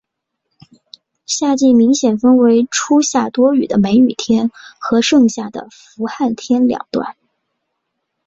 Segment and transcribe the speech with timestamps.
[1.27, 7.15] 夏季明显分为初夏多雨的梅雨天和盛夏的伏旱天两段。